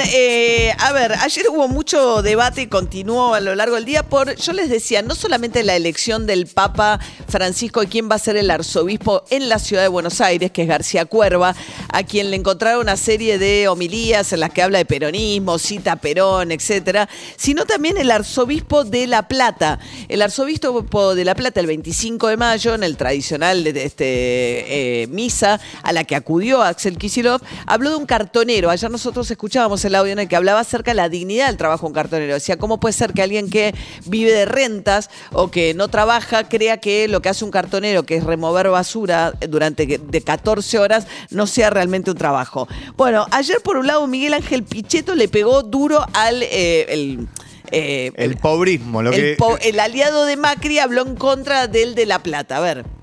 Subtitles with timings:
[0.00, 4.36] Eh, a ver, ayer hubo mucho debate y continuó a lo largo del día por,
[4.36, 8.36] yo les decía, no solamente la elección del Papa Francisco y quién va a ser
[8.36, 11.54] el arzobispo en la ciudad de Buenos Aires, que es García Cuerva,
[11.92, 15.96] a quien le encontraron una serie de homilías en las que habla de peronismo, cita
[15.96, 19.78] Perón, etcétera, sino también el arzobispo de La Plata.
[20.08, 25.06] El arzobispo de La Plata, el 25 de mayo, en el tradicional de este, eh,
[25.08, 28.70] misa a la que acudió Axel Kisilov, habló de un cartonero.
[28.70, 31.86] Ayer nosotros escuchábamos el audio en el que hablaba acerca de la dignidad del trabajo
[31.86, 32.34] en cartonero.
[32.34, 33.74] Decía, ¿cómo puede ser que alguien que
[34.06, 38.16] vive de rentas o que no trabaja crea que lo que hace un cartonero, que
[38.16, 42.68] es remover basura durante de 14 horas, no sea realmente un trabajo?
[42.96, 46.42] Bueno, ayer por un lado Miguel Ángel Pichetto le pegó duro al...
[46.42, 47.28] Eh, el,
[47.70, 49.68] eh, el pobrismo, lo el, que...
[49.68, 52.56] el aliado de Macri habló en contra del de La Plata.
[52.56, 52.97] A ver.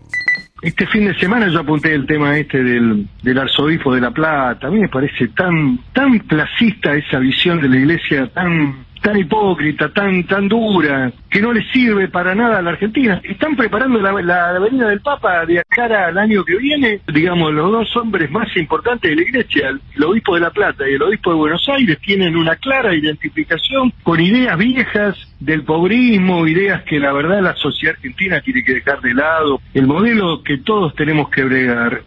[0.66, 4.66] Este fin de semana yo apunté el tema este del, del arzobispo de La Plata.
[4.66, 9.89] A mí me parece tan, tan placista esa visión de la iglesia, tan tan hipócrita,
[9.89, 13.22] tan tan dura, que no le sirve para nada a la Argentina.
[13.23, 17.02] Están preparando la, la, venida del Papa de cara al año que viene.
[17.14, 20.95] Digamos, los dos hombres más importantes de la Iglesia, el obispo de La Plata y
[20.95, 26.81] el obispo de Buenos Aires, tienen una clara identificación con ideas viejas del pobrismo, ideas
[26.83, 29.61] que la verdad la sociedad argentina tiene que dejar de lado.
[29.76, 32.02] El modelo que todos tenemos que bregar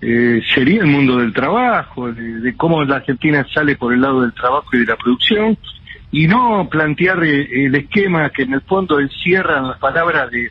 [0.00, 4.32] eh, sería el mundo del trabajo, de, cómo la Argentina sale por el lado del
[4.32, 5.58] trabajo y de la producción,
[6.10, 10.50] y no plantear eh, el esquema que en el fondo encierra las palabras de,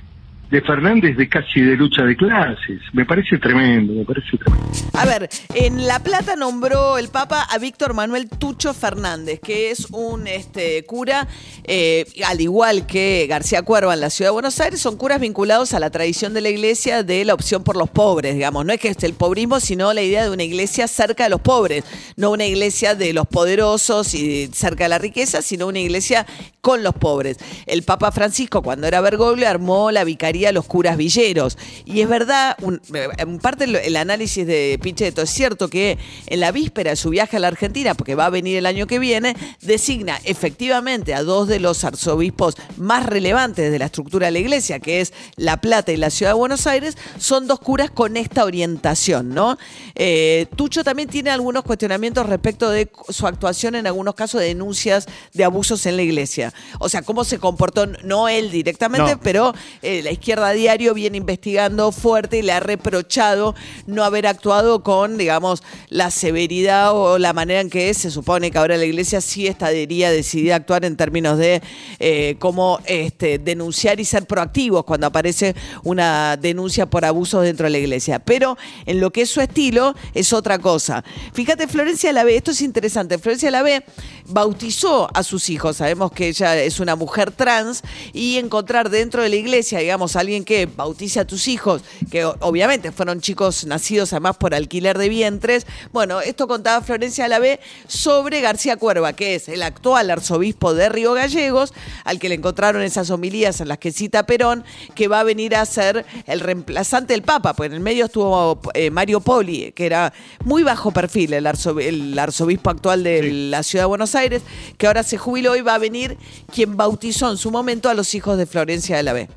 [0.50, 2.80] de Fernández de casi de lucha de clases.
[2.94, 4.67] Me parece tremendo, me parece tremendo.
[4.94, 9.88] A ver, en La Plata nombró el Papa a Víctor Manuel Tucho Fernández, que es
[9.91, 11.28] un este, cura,
[11.66, 15.74] eh, al igual que García Cuerva en la ciudad de Buenos Aires, son curas vinculados
[15.74, 18.66] a la tradición de la iglesia de la opción por los pobres, digamos.
[18.66, 21.41] No es que esté el pobrismo, sino la idea de una iglesia cerca de los
[21.41, 21.84] pobres,
[22.16, 26.25] no una iglesia de los poderosos y cerca de la riqueza, sino una iglesia
[26.62, 27.38] con los pobres.
[27.66, 31.58] El Papa Francisco, cuando era Bergoglio, armó la vicaría los curas villeros.
[31.86, 32.81] Y es verdad, un,
[33.18, 37.38] en parte el análisis de Pichetto es cierto que en la víspera de su viaje
[37.38, 41.48] a la Argentina, porque va a venir el año que viene, designa efectivamente a dos
[41.48, 45.92] de los arzobispos más relevantes de la estructura de la iglesia, que es La Plata
[45.92, 49.58] y la Ciudad de Buenos Aires, son dos curas con esta orientación, ¿no?
[49.96, 55.08] Eh, Tucho también tiene algunos cuestionamientos respecto de su actuación en algunos casos de denuncias
[55.34, 56.54] de abusos en la iglesia.
[56.80, 59.19] O sea, cómo se comportó, no él directamente, no.
[59.22, 63.55] pero eh, la izquierda Izquierda Diario viene investigando fuerte y le ha reprochado
[63.85, 68.57] no haber actuado con, digamos, la severidad o la manera en que se supone que
[68.57, 71.61] ahora la Iglesia sí estaría decidida a actuar en términos de
[71.99, 75.55] eh, cómo este, denunciar y ser proactivos cuando aparece
[75.85, 78.19] una denuncia por abusos dentro de la Iglesia.
[78.19, 81.05] Pero en lo que es su estilo es otra cosa.
[81.31, 83.17] Fíjate, Florencia Lave, esto es interesante.
[83.17, 83.85] Florencia Lave
[84.25, 85.77] bautizó a sus hijos.
[85.77, 90.44] Sabemos que ella es una mujer trans y encontrar dentro de la Iglesia, digamos, alguien
[90.44, 95.66] que bautice a tus hijos, que obviamente fueron chicos nacidos además por alquiler de vientres.
[95.94, 101.13] Bueno, esto contaba Florencia Alavé sobre García Cuerva, que es el actual arzobispo de Río
[101.13, 101.73] Gallegos,
[102.03, 104.63] al que le encontraron esas homilías en las que cita Perón,
[104.95, 108.59] que va a venir a ser el reemplazante del Papa, pues en el medio estuvo
[108.73, 110.13] eh, Mario Poli, que era
[110.44, 113.50] muy bajo perfil, el, arzo, el arzobispo actual de sí.
[113.50, 114.41] la ciudad de Buenos Aires,
[114.77, 116.17] que ahora se jubiló y va a venir
[116.53, 119.29] quien bautizó en su momento a los hijos de Florencia de la B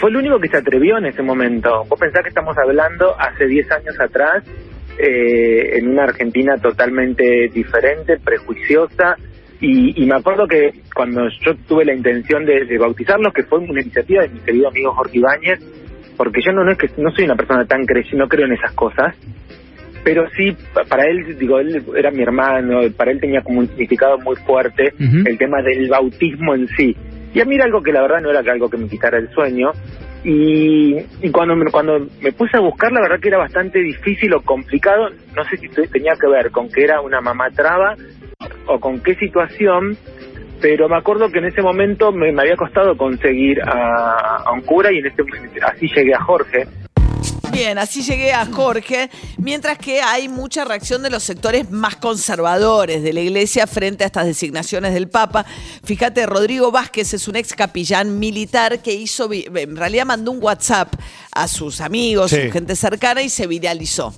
[0.00, 1.84] fue el único que se atrevió en ese momento.
[1.86, 4.42] Vos pensás que estamos hablando hace 10 años atrás,
[4.98, 9.16] eh, en una Argentina totalmente diferente, prejuiciosa,
[9.60, 13.58] y, y, me acuerdo que cuando yo tuve la intención de, de bautizarlos, que fue
[13.58, 15.60] una iniciativa de mi querido amigo Jorge Ibáñez,
[16.16, 18.54] porque yo no, no es que no soy una persona tan creyente, no creo en
[18.54, 19.14] esas cosas,
[20.02, 20.56] pero sí,
[20.88, 24.94] para él, digo, él era mi hermano, para él tenía como un significado muy fuerte
[24.98, 25.28] uh -huh.
[25.28, 26.96] el tema del bautismo en sí.
[27.32, 29.30] Y a mí era algo que la verdad no era algo que me quitara el
[29.30, 29.70] sueño.
[30.24, 34.34] Y, y cuando, me, cuando me puse a buscar, la verdad que era bastante difícil
[34.34, 35.08] o complicado.
[35.34, 37.94] No sé si tenía que ver con que era una mamá traba
[38.66, 39.96] o con qué situación,
[40.60, 44.98] pero me acuerdo que en ese momento me, había costado conseguir a, un cura y
[44.98, 45.22] en este,
[45.62, 46.66] así llegué a Jorge.
[47.60, 53.02] Bien, así llegué a Jorge, mientras que hay mucha reacción de los sectores más conservadores
[53.02, 55.44] de la iglesia frente a estas designaciones del Papa.
[55.84, 60.94] Fíjate, Rodrigo Vázquez es un ex capellán militar que hizo, en realidad mandó un WhatsApp
[61.32, 62.38] a sus amigos, Sí.
[62.46, 64.14] su gente cercana y se viralizó.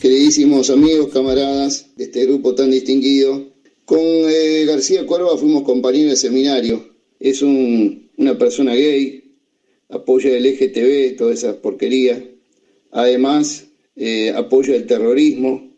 [0.00, 3.44] Queridísimos amigos, camaradas de este grupo tan distinguido,
[3.84, 6.84] con eh, García Cuerva fuimos compañeros de seminario.
[7.20, 9.23] Es un- una persona gay,
[9.88, 12.22] apoya el LGTB, toda esa porquería.
[12.90, 13.66] Además,
[13.96, 15.70] eh, apoya el terrorismo,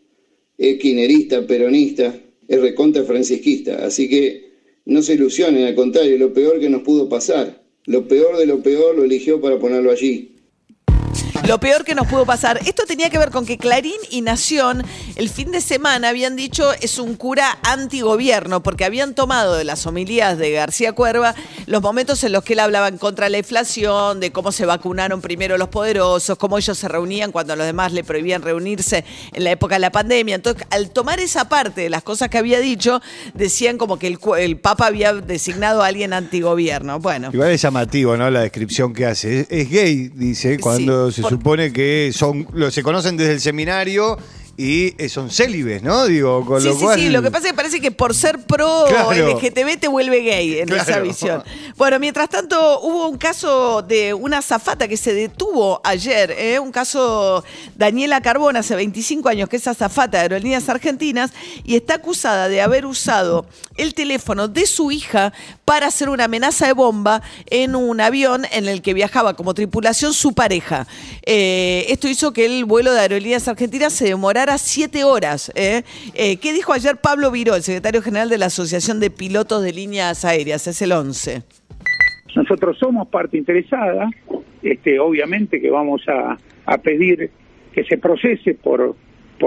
[0.57, 2.15] es quinerista, peronista,
[2.47, 3.85] es recontra francisquista.
[3.85, 4.47] Así que
[4.85, 7.61] no se ilusionen, al contrario, lo peor que nos pudo pasar.
[7.85, 10.36] Lo peor de lo peor lo eligió para ponerlo allí.
[11.47, 12.59] Lo peor que nos pudo pasar.
[12.65, 14.83] Esto tenía que ver con que Clarín y Nación
[15.15, 19.85] el fin de semana habían dicho es un cura antigobierno, porque habían tomado de las
[19.85, 21.35] homilías de García Cuerva
[21.65, 24.65] los momentos en los que él hablaba en contra de la inflación, de cómo se
[24.65, 29.05] vacunaron primero los poderosos, cómo ellos se reunían cuando a los demás le prohibían reunirse
[29.31, 30.35] en la época de la pandemia.
[30.35, 33.01] Entonces, al tomar esa parte de las cosas que había dicho,
[33.33, 36.99] decían como que el, Papa había designado a alguien antigobierno.
[36.99, 37.29] Bueno.
[37.31, 38.29] Igual es llamativo, ¿no?
[38.29, 39.39] La descripción que hace.
[39.39, 43.33] Es, es gay, dice, cuando Sí, se por- supone que son, lo, se conocen desde
[43.33, 44.17] el seminario
[44.59, 46.05] y eh, son célibes, ¿no?
[46.07, 46.99] Digo, con Sí, lo sí, cual.
[46.99, 47.09] sí.
[47.09, 49.11] Lo que pasa es que parece que por ser pro Claro.
[49.11, 51.43] LGTB te vuelve gay en esa visión.
[51.77, 56.31] Bueno, mientras tanto, hubo un caso de una azafata que se detuvo ayer.
[56.37, 56.57] ¿eh?
[56.59, 57.43] Un caso
[57.75, 61.31] Daniela Carbona, hace 25 años, que es azafata de Aerolíneas Argentinas,
[61.63, 63.45] y está acusada de haber usado
[63.75, 65.33] el teléfono de su hija
[65.65, 67.21] para hacer una amenaza de bomba
[67.51, 70.87] en un avión en el que viajaba como tripulación su pareja.
[71.27, 75.51] Eh, esto hizo que el vuelo de Aerolíneas Argentinas se demorara siete horas.
[75.55, 75.83] ¿eh?
[76.13, 79.73] Eh, ¿Qué dijo ayer Pablo Viró, el secretario general de la Asociación de Pilotos de
[79.73, 80.67] Líneas Aéreas?
[80.67, 81.43] Es el 11.
[82.35, 84.09] Nosotros somos parte interesada,
[84.61, 86.37] este, obviamente que vamos a,
[86.77, 87.31] pedir
[87.73, 88.95] que se procese por,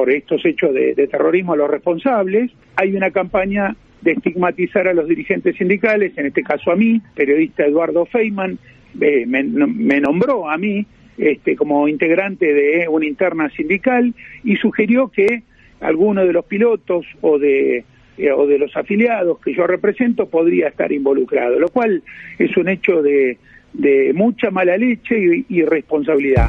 [0.08, 2.50] estos hechos de, terrorismo a los responsables.
[2.76, 7.64] Hay una campaña de estigmatizar a los dirigentes sindicales, en este caso a mí, periodista
[7.64, 8.58] Eduardo Feynman,
[9.00, 10.84] eh, me nombró a mí
[11.20, 15.42] este, como integrante de una interna sindical y sugirió que
[15.80, 17.84] alguno de los pilotos o de
[18.18, 22.02] eh, o de los afiliados que yo represento podría estar involucrado, lo cual
[22.38, 23.38] es un hecho de,
[23.72, 26.48] de mucha mala leche y, y responsabilidad.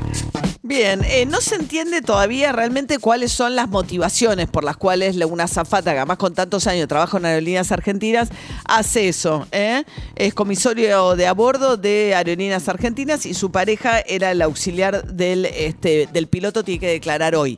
[0.63, 5.45] Bien, eh, no se entiende todavía realmente cuáles son las motivaciones por las cuales una
[5.45, 8.29] azafata, que además con tantos años trabaja en Aerolíneas Argentinas,
[8.65, 9.47] hace eso.
[9.51, 9.83] ¿eh?
[10.15, 15.45] Es comisario de a bordo de Aerolíneas Argentinas y su pareja era el auxiliar del,
[15.45, 17.57] este, del piloto, tiene que declarar hoy.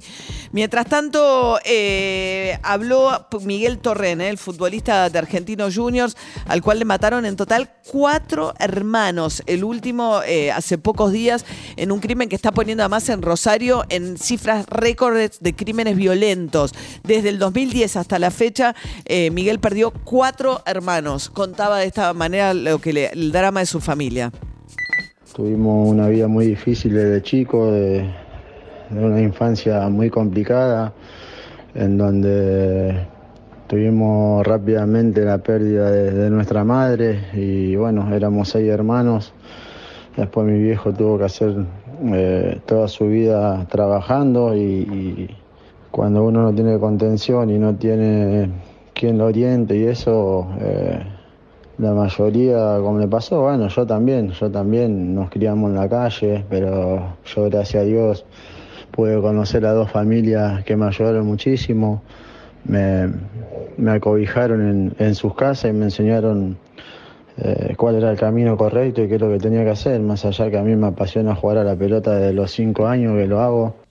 [0.53, 3.09] Mientras tanto, eh, habló
[3.43, 4.29] Miguel Torren, ¿eh?
[4.29, 6.15] el futbolista de Argentinos Juniors,
[6.45, 9.41] al cual le mataron en total cuatro hermanos.
[9.47, 11.43] El último eh, hace pocos días
[11.75, 16.75] en un crimen que está poniendo además en Rosario en cifras récords de crímenes violentos.
[17.03, 18.75] Desde el 2010 hasta la fecha,
[19.31, 21.31] Miguel perdió cuatro hermanos.
[21.31, 24.31] Contaba de esta manera lo que le- el drama de su familia.
[25.35, 28.07] Tuvimos una vida muy difícil desde chico, de
[28.95, 30.93] una infancia muy complicada,
[31.75, 33.07] en donde
[33.67, 39.33] tuvimos rápidamente la pérdida de, nuestra madre y bueno, éramos seis hermanos.
[40.15, 41.65] Después mi viejo tuvo que hacer
[42.13, 45.37] eh, toda su vida trabajando y, y
[45.89, 48.49] cuando uno no tiene contención y no tiene
[48.93, 51.03] quien lo oriente y eso, eh,
[51.77, 56.45] la mayoría, como le pasó, bueno, yo también, yo también nos criamos en la calle,
[56.49, 58.25] pero yo gracias a Dios
[58.93, 62.03] pude conocer a dos familias que me ayudaron muchísimo,
[62.63, 63.09] me,
[63.77, 66.57] me acobijaron en, en sus casas y me enseñaron
[67.37, 70.23] eh, cuál era el camino correcto y qué es lo que tenía que hacer, más
[70.23, 73.25] allá que a mí me apasiona jugar a la pelota desde los cinco años que
[73.25, 73.82] lo hago.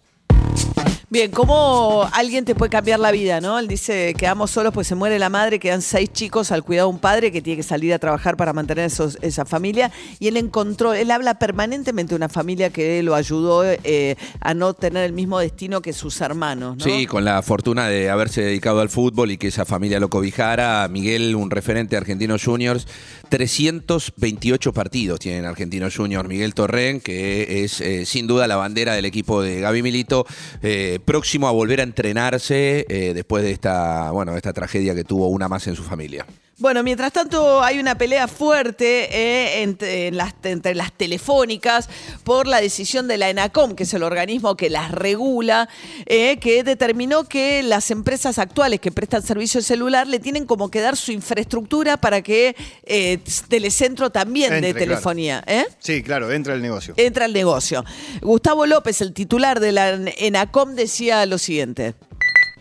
[1.12, 3.58] Bien, ¿cómo alguien te puede cambiar la vida, no?
[3.58, 6.94] Él dice, quedamos solos pues se muere la madre, quedan seis chicos al cuidado de
[6.94, 8.90] un padre que tiene que salir a trabajar para mantener
[9.20, 14.16] esa familia y él encontró, él habla permanentemente de una familia que lo ayudó eh,
[14.40, 16.82] a no tener el mismo destino que sus hermanos, ¿no?
[16.82, 20.88] Sí, con la fortuna de haberse dedicado al fútbol y que esa familia lo cobijara.
[20.88, 22.86] Miguel, un referente de Argentinos Juniors,
[23.28, 26.26] 328 partidos tienen Argentinos Juniors.
[26.26, 30.26] Miguel Torren, que es eh, sin duda la bandera del equipo de Gaby Milito,
[30.62, 35.28] eh, próximo a volver a entrenarse eh, después de esta, bueno, esta tragedia que tuvo
[35.28, 36.26] una más en su familia.
[36.62, 41.90] Bueno, mientras tanto hay una pelea fuerte eh, entre, en las, entre las telefónicas
[42.22, 45.68] por la decisión de la ENACOM, que es el organismo que las regula,
[46.06, 50.80] eh, que determinó que las empresas actuales que prestan servicio celular le tienen como que
[50.80, 52.54] dar su infraestructura para que
[52.84, 55.42] eh, Telecentro también Entre, de telefonía.
[55.48, 55.64] ¿eh?
[55.80, 56.94] Sí, claro, entra el negocio.
[56.96, 57.84] Entra al negocio.
[58.20, 61.94] Gustavo López, el titular de la ENACOM, decía lo siguiente.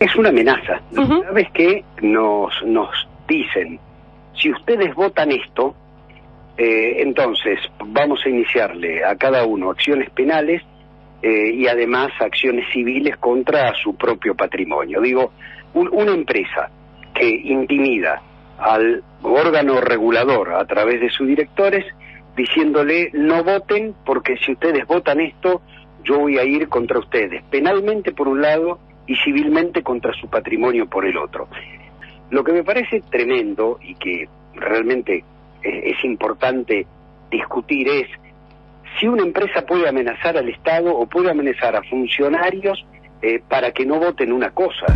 [0.00, 0.82] Es una amenaza.
[0.92, 1.84] ¿Sabes qué?
[2.02, 2.88] Nos, nos
[3.28, 3.78] dicen,
[4.34, 5.74] si ustedes votan esto,
[6.56, 10.62] eh, entonces vamos a iniciarle a cada uno acciones penales
[11.22, 15.00] eh, y además acciones civiles contra su propio patrimonio.
[15.00, 15.32] Digo,
[15.74, 16.70] un- una empresa
[17.14, 18.20] que intimida
[18.58, 21.84] al órgano regulador a través de sus directores
[22.36, 25.62] diciéndole no voten porque si ustedes votan esto
[26.04, 30.86] yo voy a ir contra ustedes, penalmente por un lado y civilmente contra su patrimonio
[30.86, 31.46] por el otro.
[32.32, 35.22] Lo que me parece tremendo y que realmente
[35.62, 36.86] es importante
[37.30, 38.08] discutir es
[38.98, 42.86] si una empresa puede amenazar al Estado o puede amenazar a funcionarios
[43.20, 44.86] eh, para que no voten una cosa.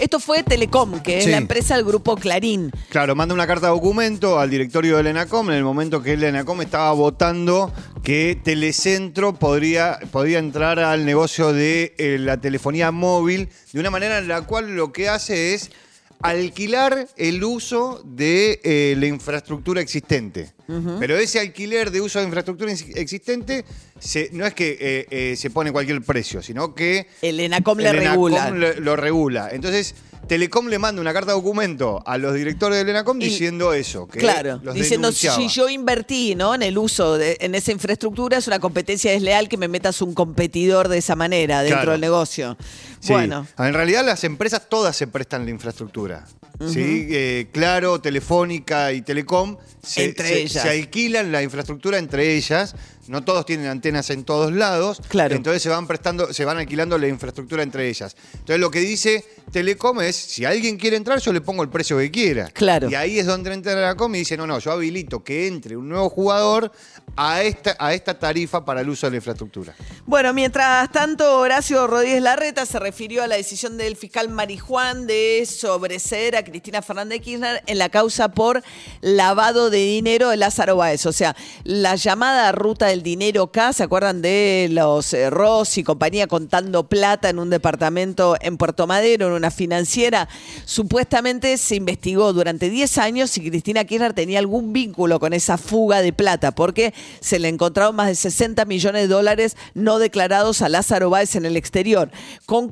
[0.00, 1.30] Esto fue Telecom, que es Sí.
[1.32, 2.70] la empresa del grupo Clarín.
[2.90, 6.22] Claro, manda una carta de documento al directorio del ENACOM en el momento que el
[6.22, 7.72] ENACOM estaba votando
[8.04, 14.18] que Telecentro podría, podía entrar al negocio de eh, la telefonía móvil de una manera
[14.18, 15.72] en la cual lo que hace es
[16.22, 20.52] alquilar el uso de eh, la infraestructura existente.
[21.00, 23.64] Pero ese alquiler de uso de infraestructura ex- existente
[23.98, 27.88] se- no es que eh, eh, se pone cualquier precio, sino que El ENACOM le
[27.88, 28.50] el ENACOM regula.
[28.50, 29.48] le- lo regula.
[29.50, 29.94] Entonces,
[30.26, 34.06] Telecom le manda una carta de documento a los directores del ENACOM Y- diciendo eso.
[34.08, 35.38] Que Claro, los diciendo denunciaba.
[35.38, 36.54] si yo invertí ¿no?
[36.54, 40.12] en el uso de en esa infraestructura es una competencia desleal que me metas un
[40.12, 41.92] competidor de esa manera dentro Claro.
[41.92, 42.58] del negocio.
[43.00, 43.12] Sí.
[43.12, 46.24] Bueno, En realidad las empresas todas se prestan la infraestructura.
[46.58, 47.06] ¿sí?
[47.10, 50.62] Eh, claro, Telefónica y Telecom se, Entre se- ellas.
[50.64, 52.74] se alquilan la infraestructura entre ellas.
[53.06, 55.00] No todos tienen antenas en todos lados.
[55.08, 55.34] Claro.
[55.34, 58.14] Entonces se van prestando, se van alquilando la infraestructura entre ellas.
[58.34, 61.96] Entonces lo que dice Telecom es, si alguien quiere entrar, yo le pongo el precio
[61.96, 62.48] que quiera.
[62.50, 62.90] Claro.
[62.90, 65.88] Y ahí es donde entra Telecom y dice, no, no, yo habilito que entre un
[65.88, 66.70] nuevo jugador
[67.16, 69.74] a esta, a esta tarifa para el uso de la infraestructura.
[70.04, 75.46] Bueno, mientras tanto, Horacio Rodríguez Larreta se refirió a la decisión del fiscal Marijuán de
[75.46, 78.62] sobreseer a Cristina Fernández Kirchner en la causa por
[79.02, 81.04] lavado de dinero de Lázaro Báez.
[81.04, 85.84] O sea, la llamada ruta del dinero K, ¿se acuerdan de los eh, Ross y
[85.84, 90.26] compañía contando plata en un departamento en Puerto Madero, en una financiera?
[90.64, 96.00] Supuestamente se investigó durante 10 años si Cristina Kirchner tenía algún vínculo con esa fuga
[96.00, 100.70] de plata, porque se le encontraron más de 60 millones de dólares no declarados a
[100.70, 102.10] Lázaro Báez en el exterior.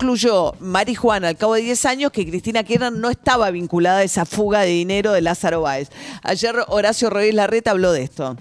[0.07, 4.25] Concluyó Marijuana al cabo de 10 años que Cristina Kirchner no estaba vinculada a esa
[4.25, 5.91] fuga de dinero de Lázaro Báez.
[6.23, 8.37] Ayer Horacio Rodríguez Larreta habló de esto.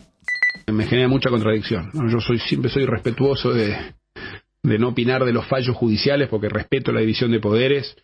[0.72, 1.90] me genera mucha contradicción.
[1.92, 3.76] Yo siempre soy respetuoso de,
[4.62, 7.96] de no opinar de los fallos judiciales porque respeto la división de poderes,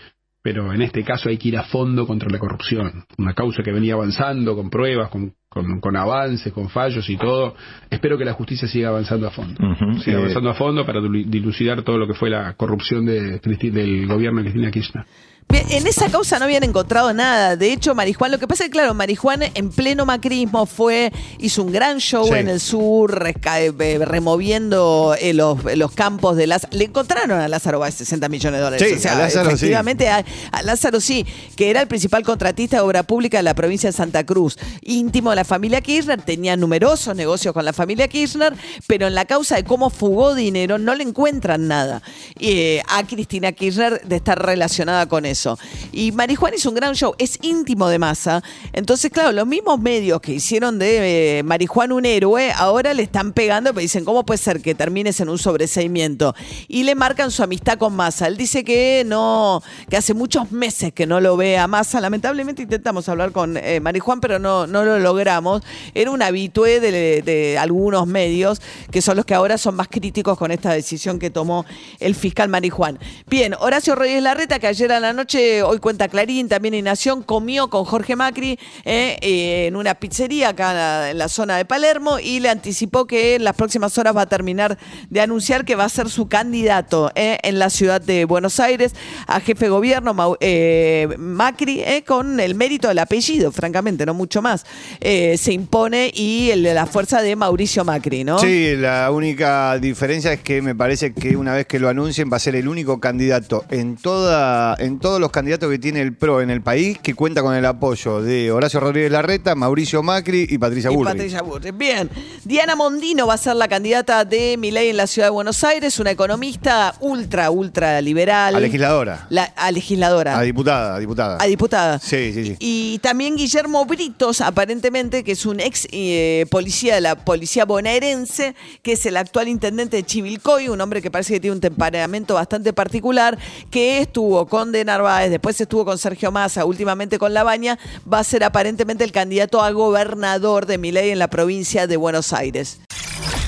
[0.41, 3.06] pero en este caso hay que ir a fondo contra la corrupción.
[3.20, 7.55] Una causa que venía avanzando con pruebas, con, con, con avances, con fallos y todo.
[7.89, 9.60] Espero que la justicia siga avanzando a fondo.
[10.00, 13.38] Siga Eh, avanzando a fondo para dilu- dilucidar todo lo que fue la corrupción de
[13.39, 15.05] del gobierno de Cristina Kirchner.
[15.50, 17.57] En esa causa no habían encontrado nada.
[17.57, 21.63] De hecho, Marijuán, lo que pasa es que, claro, Marijuán en pleno macrismo fue, hizo
[21.63, 22.33] un gran show Sí.
[22.36, 26.71] en el sur, resca- eh, removiendo eh, los, los campos de Lázaro.
[26.77, 28.88] Le encontraron a Lázaro Báez 60 millones de dólares.
[28.89, 29.55] Sí, o sea, a Lázaro sí.
[29.55, 31.25] efectivamente, a, a Lázaro sí,
[31.57, 34.57] que era el principal contratista de obra pública de la provincia de Santa Cruz.
[34.81, 38.53] Íntimo de la familia Kirchner, tenía numerosos negocios con la familia Kirchner,
[38.88, 42.01] pero en la causa de cómo fugó dinero no le encuentran nada
[42.39, 45.57] eh, a Cristina Kirchner de estar relacionada con eso.
[45.91, 48.43] Y Marijuán hizo un gran show, es íntimo de masa.
[48.73, 53.33] Entonces, claro, los mismos medios que hicieron de eh, Marijuán un héroe, ahora le están
[53.33, 56.35] pegando, pero dicen, ¿cómo puede ser que termines en un sobreseimiento?
[56.67, 58.27] Y le marcan su amistad con Massa.
[58.27, 62.01] Él dice que no, que hace muchos meses que no lo ve a Massa.
[62.01, 65.63] Lamentablemente intentamos hablar con eh, Marijuán, pero no, no lo logramos.
[65.93, 68.61] Era un habitué de, algunos medios,
[68.91, 71.65] que son los que ahora son más críticos con esta decisión que tomó
[72.00, 73.00] el fiscal Marijuán.
[73.27, 75.21] Bien, Horacio Rodríguez Larreta, que ayer a la noche,
[75.63, 80.50] hoy cuenta Clarín, también en Nación, comió con Jorge Macri eh, eh, en una pizzería
[80.50, 84.24] acá en la, zona de Palermo y le anticipó que en las próximas horas va
[84.24, 84.78] a terminar
[85.10, 88.94] de anunciar que va a ser su candidato eh, en la ciudad de Buenos Aires
[89.28, 94.66] a jefe de gobierno Macri con el mérito del apellido, francamente, no mucho más.
[95.00, 98.40] Se impone y la fuerza de Mauricio Macri, ¿no?
[98.40, 102.38] Sí, la única diferencia es que me parece que una vez que lo anuncien va
[102.38, 104.75] a ser el único candidato en toda
[105.12, 108.22] todos los candidatos que tiene el PRO en el país que cuenta con el apoyo
[108.22, 111.13] de Horacio Rodríguez Larreta, Mauricio Macri y Patricia Y Bullrich.
[111.15, 111.75] Patricia Bullrich.
[111.75, 112.10] Bien.
[112.46, 116.00] Diana Mondino va a ser la candidata de Milei en la ciudad de Buenos Aires,
[116.00, 118.56] una economista ultra, ultra liberal.
[118.56, 119.27] A legisladora.
[119.30, 120.39] La- a legisladora.
[120.39, 121.38] A diputada, a diputada.
[121.41, 122.00] A diputada.
[122.00, 122.56] Sí, sí, sí.
[122.60, 128.56] Y también Guillermo Britos, aparentemente, que es un ex eh, policía de la policía bonaerense,
[128.82, 132.36] que es el actual intendente de Chivilcoy, un hombre que parece que tiene un temperamento
[132.36, 133.38] bastante particular,
[133.70, 137.79] que estuvo con De Narváez, después estuvo con Sergio Massa, últimamente con Labaña,
[138.12, 142.34] va a ser aparentemente el candidato a gobernador de Milei en la provincia de Buenos
[142.34, 142.79] Aires.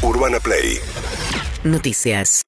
[0.02, 0.80] Urbana Play
[1.64, 2.42] Noticias.